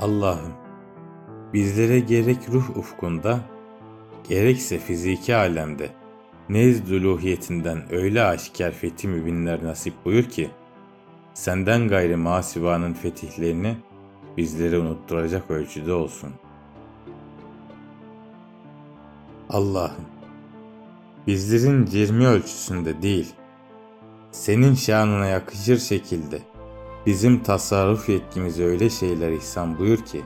Allah'ım, 0.00 0.52
bizlere 1.52 2.00
gerek 2.00 2.38
ruh 2.48 2.76
ufkunda, 2.76 3.40
gerekse 4.28 4.78
fiziki 4.78 5.36
alemde 5.36 5.90
nezd 6.48 6.88
uluhiyetinden 6.88 7.92
öyle 7.92 8.22
aşikar 8.22 8.72
fethi 8.72 9.08
mübinler 9.08 9.64
nasip 9.64 9.94
buyur 10.04 10.24
ki, 10.24 10.50
senden 11.34 11.88
gayrı 11.88 12.18
masivanın 12.18 12.92
fetihlerini 12.92 13.76
bizlere 14.36 14.78
unutturacak 14.78 15.50
ölçüde 15.50 15.92
olsun. 15.92 16.30
Allah'ım, 19.50 20.06
bizlerin 21.26 21.86
cirmi 21.86 22.26
ölçüsünde 22.26 23.02
değil, 23.02 23.32
senin 24.30 24.74
şanına 24.74 25.26
yakışır 25.26 25.78
şekilde 25.78 26.49
bizim 27.06 27.42
tasarruf 27.42 28.08
yetkimize 28.08 28.64
öyle 28.64 28.90
şeyler 28.90 29.30
ihsan 29.32 29.78
buyur 29.78 29.98
ki, 29.98 30.22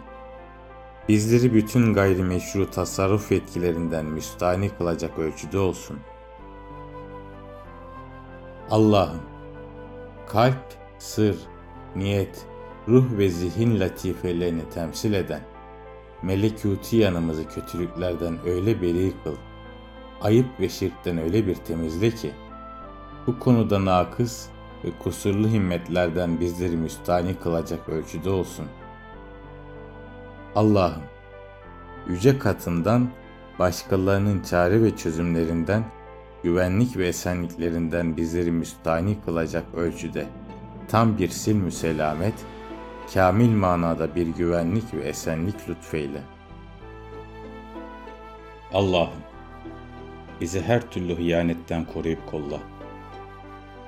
bizleri 1.09 1.55
bütün 1.55 1.95
gayrimeşru 1.95 2.71
tasarruf 2.71 3.33
yetkilerinden 3.33 4.05
müstahni 4.05 4.71
kılacak 4.71 5.19
ölçüde 5.19 5.59
olsun. 5.59 5.99
Allah'ım, 8.71 9.21
kalp, 10.29 10.75
sır, 10.99 11.37
niyet, 11.97 12.47
ruh 12.89 13.05
ve 13.19 13.29
zihin 13.29 13.81
latifelerini 13.81 14.71
temsil 14.75 15.13
eden, 15.13 15.43
melekuti 16.23 16.97
yanımızı 16.97 17.49
kötülüklerden 17.49 18.39
öyle 18.47 18.83
beri 18.83 19.13
kıl, 19.25 19.37
ayıp 20.23 20.61
ve 20.61 20.69
şirkten 20.69 21.19
öyle 21.19 21.47
bir 21.47 21.55
temizle 21.55 22.11
ki, 22.11 22.31
bu 23.27 23.39
konuda 23.39 23.85
nakıs 23.85 24.47
ve 24.85 24.89
kusurlu 25.03 25.49
himmetlerden 25.49 26.41
bizleri 26.41 26.77
müstahni 26.77 27.35
kılacak 27.39 27.89
ölçüde 27.89 28.31
olsun. 28.31 28.67
Allah'ım, 30.55 31.03
yüce 32.09 32.39
katından 32.39 33.09
başkalarının 33.59 34.43
çare 34.43 34.83
ve 34.83 34.97
çözümlerinden, 34.97 35.85
güvenlik 36.43 36.97
ve 36.97 37.09
esenliklerinden 37.09 38.17
bizleri 38.17 38.51
müstahni 38.51 39.17
kılacak 39.25 39.65
ölçüde 39.75 40.27
tam 40.89 41.19
bir 41.19 41.29
silmü 41.29 41.73
selamet, 41.73 42.35
kamil 43.15 43.51
manada 43.51 44.15
bir 44.15 44.27
güvenlik 44.27 44.95
ve 44.95 45.01
esenlik 45.01 45.69
lütfeyle. 45.69 46.21
Allah'ım, 48.73 49.23
bizi 50.41 50.63
her 50.63 50.91
türlü 50.91 51.17
hıyanetten 51.17 51.85
koruyup 51.85 52.27
kolla. 52.27 52.74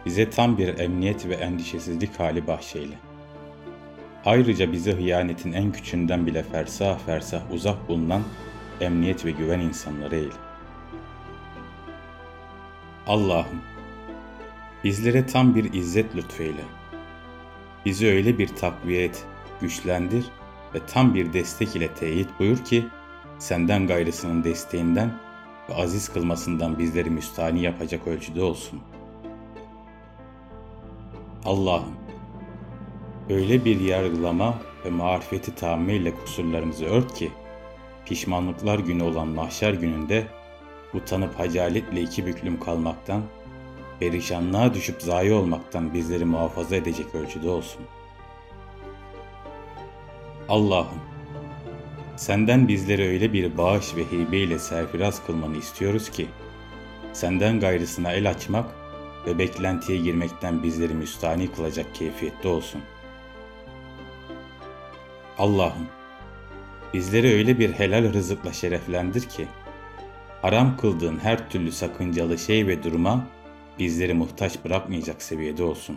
Bize 0.06 0.30
tam 0.30 0.58
bir 0.58 0.78
emniyet 0.78 1.28
ve 1.28 1.34
endişesizlik 1.34 2.20
hali 2.20 2.46
bahşeyle. 2.46 2.94
Ayrıca 4.24 4.72
bizi 4.72 4.92
hıyanetin 4.92 5.52
en 5.52 5.72
küçüğünden 5.72 6.26
bile 6.26 6.42
fersah 6.42 6.98
fersah 6.98 7.52
uzak 7.52 7.88
bulunan 7.88 8.22
emniyet 8.80 9.24
ve 9.24 9.30
güven 9.30 9.60
insanları 9.60 10.16
eyle. 10.16 10.32
Allah'ım, 13.06 13.62
bizlere 14.84 15.26
tam 15.26 15.54
bir 15.54 15.72
izzet 15.72 16.16
lütfeyle. 16.16 16.64
Bizi 17.84 18.08
öyle 18.08 18.38
bir 18.38 18.48
takviye 18.48 19.04
et, 19.04 19.24
güçlendir 19.60 20.24
ve 20.74 20.78
tam 20.86 21.14
bir 21.14 21.32
destek 21.32 21.76
ile 21.76 21.88
teyit 21.88 22.28
buyur 22.38 22.64
ki, 22.64 22.86
senden 23.38 23.86
gayrısının 23.86 24.44
desteğinden 24.44 25.10
ve 25.68 25.74
aziz 25.74 26.08
kılmasından 26.08 26.78
bizleri 26.78 27.10
müstahni 27.10 27.62
yapacak 27.62 28.06
ölçüde 28.06 28.42
olsun. 28.42 28.80
Allah'ım, 31.46 31.94
öyle 33.30 33.64
bir 33.64 33.80
yargılama 33.80 34.54
ve 34.84 34.90
marifeti 34.90 35.54
tahammülle 35.54 36.14
kusurlarımızı 36.14 36.84
ört 36.84 37.14
ki, 37.14 37.30
pişmanlıklar 38.06 38.78
günü 38.78 39.02
olan 39.02 39.28
mahşer 39.28 39.74
gününde 39.74 40.26
utanıp 40.94 41.38
hacaletle 41.38 42.00
iki 42.00 42.26
büklüm 42.26 42.60
kalmaktan, 42.60 43.22
perişanlığa 44.00 44.74
düşüp 44.74 45.02
zayi 45.02 45.32
olmaktan 45.32 45.94
bizleri 45.94 46.24
muhafaza 46.24 46.76
edecek 46.76 47.14
ölçüde 47.14 47.48
olsun. 47.48 47.82
Allah'ım, 50.48 51.00
senden 52.16 52.68
bizleri 52.68 53.08
öyle 53.08 53.32
bir 53.32 53.58
bağış 53.58 53.96
ve 53.96 54.04
hibe 54.04 54.38
ile 54.38 54.58
serfiraz 54.58 55.26
kılmanı 55.26 55.56
istiyoruz 55.56 56.10
ki, 56.10 56.26
senden 57.12 57.60
gayrısına 57.60 58.12
el 58.12 58.30
açmak 58.30 58.85
ve 59.26 59.38
beklentiye 59.38 59.98
girmekten 59.98 60.62
bizleri 60.62 60.94
müstahni 60.94 61.52
kılacak 61.52 61.94
keyfiyette 61.94 62.48
olsun. 62.48 62.82
Allah'ım, 65.38 65.86
bizleri 66.94 67.34
öyle 67.34 67.58
bir 67.58 67.72
helal 67.72 68.12
rızıkla 68.12 68.52
şereflendir 68.52 69.22
ki, 69.22 69.46
haram 70.42 70.76
kıldığın 70.76 71.18
her 71.18 71.50
türlü 71.50 71.72
sakıncalı 71.72 72.38
şey 72.38 72.66
ve 72.66 72.82
duruma 72.82 73.26
bizleri 73.78 74.14
muhtaç 74.14 74.64
bırakmayacak 74.64 75.22
seviyede 75.22 75.62
olsun. 75.62 75.96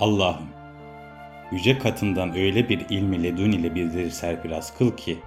Allah'ım, 0.00 0.48
yüce 1.52 1.78
katından 1.78 2.36
öyle 2.36 2.68
bir 2.68 2.86
ilmi 2.90 3.22
ledun 3.22 3.52
ile 3.52 3.74
bizleri 3.74 4.10
serpiraz 4.10 4.78
kıl 4.78 4.96
ki, 4.96 5.18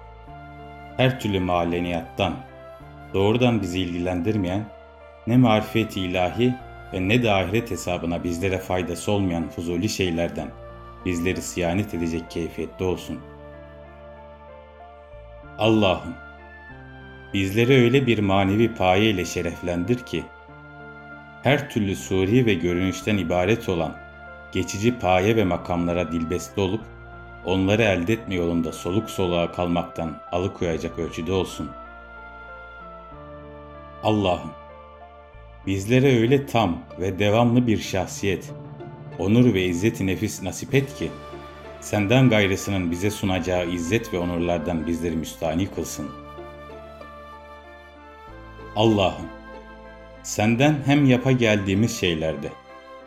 her 0.96 1.20
türlü 1.20 1.40
maleniyattan, 1.40 2.36
doğrudan 3.14 3.62
bizi 3.62 3.80
ilgilendirmeyen, 3.80 4.75
ne 5.26 5.36
marifet 5.36 5.96
ilahi 5.96 6.54
ve 6.92 7.08
ne 7.08 7.22
de 7.22 7.32
ahiret 7.32 7.70
hesabına 7.70 8.24
bizlere 8.24 8.58
faydası 8.58 9.12
olmayan 9.12 9.48
fuzuli 9.48 9.88
şeylerden 9.88 10.50
bizleri 11.04 11.42
siyanet 11.42 11.94
edecek 11.94 12.30
keyfiyette 12.30 12.84
olsun. 12.84 13.18
Allah'ım, 15.58 16.14
bizleri 17.34 17.72
öyle 17.72 18.06
bir 18.06 18.18
manevi 18.18 18.74
paye 18.74 19.10
ile 19.10 19.24
şereflendir 19.24 19.98
ki, 19.98 20.24
her 21.42 21.70
türlü 21.70 21.96
suri 21.96 22.46
ve 22.46 22.54
görünüşten 22.54 23.16
ibaret 23.16 23.68
olan 23.68 23.96
geçici 24.52 24.98
paye 24.98 25.36
ve 25.36 25.44
makamlara 25.44 26.12
dilbeste 26.12 26.60
olup, 26.60 26.80
onları 27.44 27.82
elde 27.82 28.12
etme 28.12 28.34
yolunda 28.34 28.72
soluk 28.72 29.10
soluğa 29.10 29.52
kalmaktan 29.52 30.16
alıkoyacak 30.32 30.98
ölçüde 30.98 31.32
olsun. 31.32 31.70
Allah'ım, 34.02 34.50
bizlere 35.66 36.20
öyle 36.20 36.46
tam 36.46 36.78
ve 37.00 37.18
devamlı 37.18 37.66
bir 37.66 37.78
şahsiyet, 37.78 38.52
onur 39.18 39.54
ve 39.54 39.64
izzet-i 39.64 40.06
nefis 40.06 40.42
nasip 40.42 40.74
et 40.74 40.94
ki, 40.94 41.10
senden 41.80 42.28
gayrısının 42.28 42.90
bize 42.90 43.10
sunacağı 43.10 43.70
izzet 43.70 44.12
ve 44.12 44.18
onurlardan 44.18 44.86
bizleri 44.86 45.16
müstahni 45.16 45.66
kılsın. 45.66 46.08
Allah'ım, 48.76 49.26
senden 50.22 50.76
hem 50.86 51.06
yapa 51.06 51.32
geldiğimiz 51.32 52.00
şeylerde, 52.00 52.48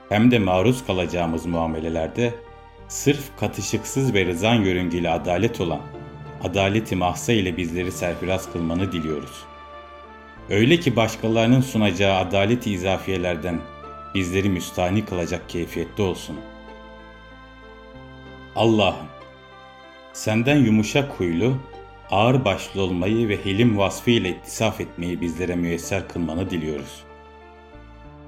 hem 0.10 0.32
de 0.32 0.40
maruz 0.40 0.86
kalacağımız 0.86 1.46
muamelelerde, 1.46 2.34
sırf 2.88 3.40
katışıksız 3.40 4.14
ve 4.14 4.26
rızan 4.26 4.56
yörüngeli 4.56 5.10
adalet 5.10 5.62
olan, 5.62 5.82
adaleti 6.44 6.96
mahsa 6.96 7.34
ile 7.34 7.58
bizleri 7.58 7.92
serfiraz 7.92 8.52
kılmanı 8.52 8.92
diliyoruz. 8.92 9.44
Öyle 10.50 10.80
ki 10.80 10.96
başkalarının 10.96 11.62
sunacağı 11.62 12.18
adalet-i 12.18 12.72
izafiyelerden 12.72 13.60
bizleri 14.16 14.50
müstahni 14.50 15.06
kılacak 15.06 15.50
keyfiyette 15.50 16.02
olsun. 16.04 16.36
Allah'ım, 18.56 19.08
senden 20.14 20.58
yumuşak 20.58 21.12
huylu, 21.12 21.54
ağır 22.12 22.46
başlı 22.46 22.82
olmayı 22.82 23.30
ve 23.30 23.46
hilim 23.46 23.78
vasfı 23.78 24.12
ile 24.12 24.30
ittisaf 24.30 24.82
etmeyi 24.82 25.22
bizlere 25.22 25.56
müyesser 25.56 26.08
kılmanı 26.08 26.50
diliyoruz. 26.50 27.04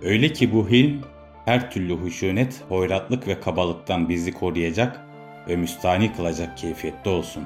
Öyle 0.01 0.33
ki 0.33 0.53
bu 0.53 0.69
hilm, 0.69 1.01
her 1.45 1.71
türlü 1.71 1.93
huşunet, 1.93 2.61
hoyratlık 2.69 3.27
ve 3.27 3.39
kabalıktan 3.39 4.09
bizi 4.09 4.33
koruyacak 4.33 5.01
ve 5.47 5.55
müstahni 5.55 6.13
kılacak 6.13 6.57
keyfiyette 6.57 7.09
olsun. 7.09 7.43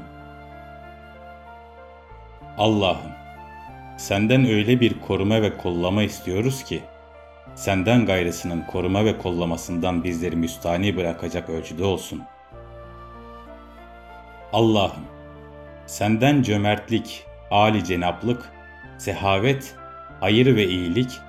Allah'ım, 2.58 3.25
senden 3.98 4.46
öyle 4.46 4.80
bir 4.80 5.00
koruma 5.00 5.42
ve 5.42 5.58
kollama 5.58 6.04
istiyoruz 6.04 6.64
ki, 6.64 6.84
senden 7.56 8.06
gayrısının 8.06 8.62
koruma 8.62 9.06
ve 9.06 9.18
kollamasından 9.18 10.04
bizleri 10.04 10.36
müstahni 10.36 10.98
bırakacak 10.98 11.50
ölçüde 11.50 11.86
olsun. 11.86 12.24
Allah'ım, 14.54 15.06
senden 15.86 16.42
cömertlik, 16.42 17.26
âli 17.52 17.84
cenaplık, 17.84 18.52
sehavet, 18.98 19.76
hayır 20.20 20.56
ve 20.56 20.68
iyilik, 20.68 21.20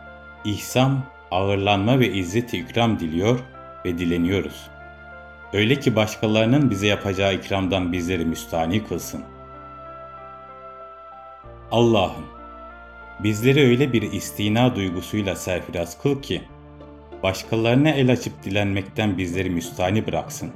ihsan, 0.44 1.00
ağırlanma 1.30 2.00
ve 2.00 2.12
izzet-i 2.12 2.58
ikram 2.58 2.98
diliyor 2.98 3.40
ve 3.84 3.98
dileniyoruz. 3.98 4.70
Öyle 5.52 5.80
ki 5.80 5.96
başkalarının 5.96 6.70
bize 6.70 6.86
yapacağı 6.86 7.34
ikramdan 7.34 7.92
bizleri 7.92 8.24
müstahni 8.24 8.86
kılsın. 8.86 9.24
Allah'ım, 11.70 12.35
bizleri 13.20 13.66
öyle 13.66 13.92
bir 13.92 14.02
istina 14.02 14.76
duygusuyla 14.76 15.36
serfiraz 15.36 16.02
kıl 16.02 16.22
ki, 16.22 16.42
başkalarına 17.22 17.90
el 17.90 18.12
açıp 18.12 18.44
dilenmekten 18.44 19.18
bizleri 19.18 19.50
müstahni 19.50 20.06
bıraksın. 20.06 20.52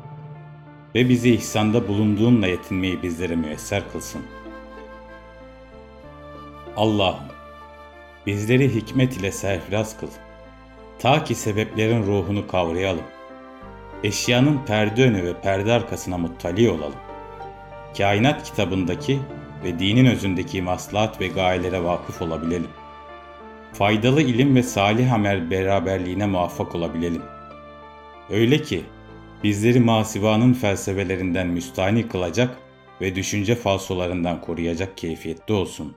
ve 0.95 1.09
bizi 1.09 1.35
ihsanda 1.35 1.89
bulunduğunla 1.89 2.47
yetinmeyi 2.47 3.03
bizlere 3.03 3.37
müyesser 3.37 3.83
kılsın. 3.93 4.23
Allah'ım, 6.77 7.25
bizleri 8.27 8.75
hikmet 8.75 9.17
ile 9.17 9.33
serfiraz 9.33 10.01
kıl. 10.01 10.09
Ta 10.99 11.25
ki 11.25 11.35
sebeplerin 11.35 12.07
ruhunu 12.07 12.47
kavrayalım. 12.47 13.05
Eşyanın 14.05 14.61
perde 14.67 15.05
önü 15.05 15.25
ve 15.25 15.41
perde 15.41 15.73
arkasına 15.73 16.19
muttali 16.19 16.71
olalım. 16.71 17.01
Kainat 17.99 18.43
kitabındaki 18.43 19.19
ve 19.65 19.79
dinin 19.79 20.07
özündeki 20.07 20.63
maslahat 20.63 21.21
ve 21.21 21.27
gayelere 21.27 21.85
vakıf 21.85 22.23
olabilelim. 22.23 22.69
Faydalı 23.73 24.23
ilim 24.23 24.57
ve 24.57 24.63
salih 24.63 25.13
amel 25.13 25.51
beraberliğine 25.51 26.27
muvaffak 26.27 26.75
olabilelim. 26.75 27.23
Öyle 28.31 28.63
ki 28.63 28.85
bizleri 29.45 29.81
masivanın 29.81 30.53
felsefelerinden 30.53 31.47
müstahni 31.47 32.09
kılacak 32.09 32.57
ve 33.01 33.15
düşünce 33.15 33.55
falsolarından 33.55 34.41
koruyacak 34.41 34.97
keyfiyette 34.97 35.53
olsun. 35.53 35.97